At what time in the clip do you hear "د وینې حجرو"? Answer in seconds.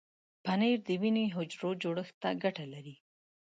0.87-1.69